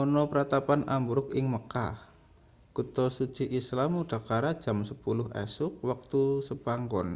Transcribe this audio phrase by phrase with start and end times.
[0.00, 1.94] ana pratapan ambruk ing mekah
[2.74, 7.08] kutha suci islam udakara jam 10 esuk wektu sepanggon